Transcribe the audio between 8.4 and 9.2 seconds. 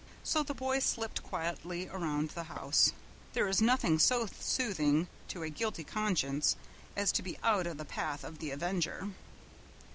avenger.